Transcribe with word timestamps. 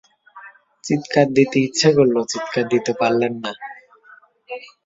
চিৎকার 0.83 1.27
দিতে 1.35 1.57
ইচ্ছে 1.61 1.89
করল, 1.97 2.15
চিৎকার 2.31 2.65
দিতে 2.73 2.91
পারলেন 2.99 3.33
না। 3.43 3.51